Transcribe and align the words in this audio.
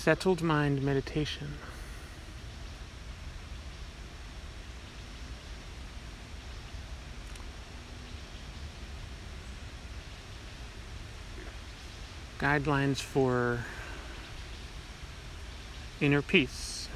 settled 0.00 0.40
mind 0.40 0.80
meditation. 0.82 1.46
Guidelines 12.38 12.96
for 12.96 13.62
inner 16.00 16.22
peace. 16.22 16.88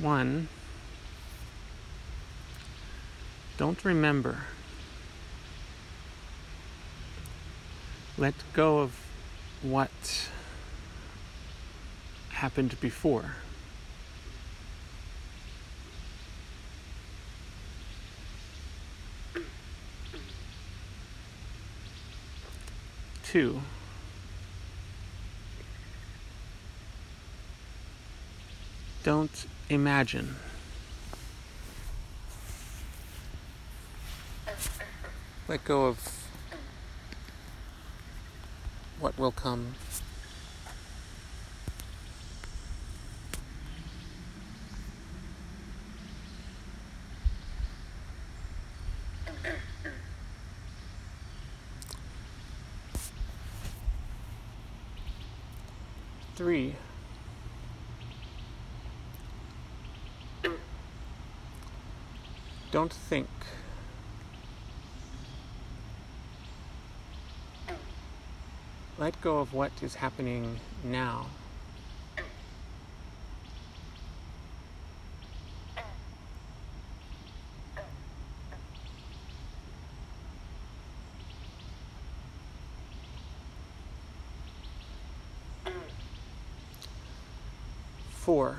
One, 0.00 0.48
don't 3.56 3.84
remember. 3.84 4.38
Let 8.18 8.34
go 8.52 8.80
of 8.80 8.98
what 9.62 9.90
happened 12.30 12.78
before. 12.80 13.32
Two. 23.24 23.60
Don't 29.02 29.46
imagine. 29.68 30.36
Let 35.48 35.64
go 35.64 35.86
of 35.86 36.26
what 38.98 39.16
will 39.16 39.30
come. 39.30 39.74
Three. 56.34 56.74
Don't 62.72 62.92
think. 62.92 63.28
Let 68.98 69.20
go 69.20 69.40
of 69.40 69.52
what 69.52 69.72
is 69.82 69.96
happening 69.96 70.58
now. 70.82 71.26
Four. 88.12 88.56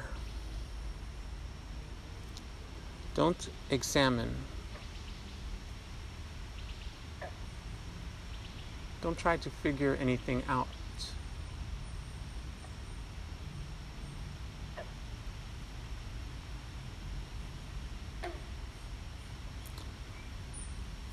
Don't 3.15 3.49
examine. 3.71 4.35
Don't 9.01 9.17
try 9.17 9.37
to 9.37 9.49
figure 9.49 9.97
anything 9.99 10.43
out. 10.47 10.67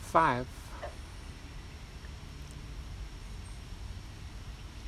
Five. 0.01 0.47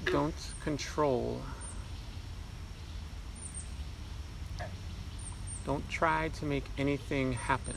Don't 0.04 0.34
control. 0.62 1.42
Don't 5.64 5.88
try 5.90 6.28
to 6.28 6.44
make 6.46 6.64
anything 6.78 7.32
happen. 7.32 7.74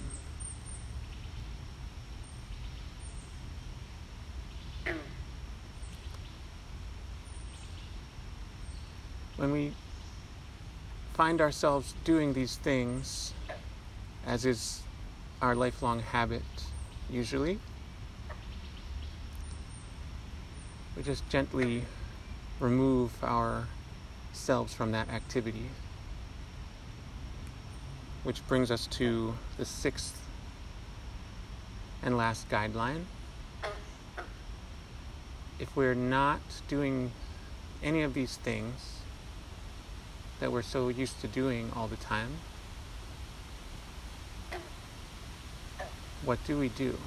When 9.39 9.53
we 9.53 9.71
find 11.13 11.39
ourselves 11.39 11.95
doing 12.03 12.33
these 12.33 12.57
things, 12.57 13.33
as 14.25 14.45
is 14.45 14.81
our 15.41 15.55
lifelong 15.55 16.01
habit 16.01 16.43
usually, 17.09 17.57
we 20.97 21.03
just 21.03 21.29
gently 21.29 21.83
remove 22.59 23.23
ourselves 23.23 24.73
from 24.73 24.91
that 24.91 25.07
activity. 25.07 25.69
Which 28.23 28.45
brings 28.45 28.69
us 28.69 28.87
to 28.87 29.35
the 29.55 29.63
sixth 29.63 30.21
and 32.03 32.17
last 32.17 32.49
guideline. 32.49 33.05
If 35.59 35.73
we're 35.77 35.95
not 35.95 36.41
doing 36.67 37.13
any 37.81 38.01
of 38.01 38.13
these 38.13 38.35
things 38.35 38.98
that 40.39 40.51
we're 40.51 40.61
so 40.61 40.87
used 40.89 41.19
to 41.21 41.27
doing 41.27 41.71
all 41.75 41.87
the 41.87 41.97
time, 41.97 42.37
what 46.23 46.39
do 46.45 46.57
we 46.57 46.69
do? 46.69 46.97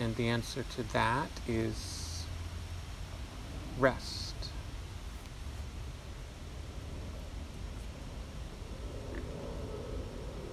And 0.00 0.14
the 0.16 0.28
answer 0.28 0.64
to 0.76 0.82
that 0.92 1.28
is 1.48 2.24
rest. 3.78 4.34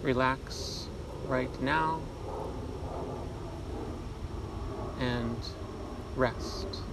Relax 0.02 0.88
right 1.28 1.62
now 1.62 2.02
and 5.00 5.38
rest. 6.16 6.86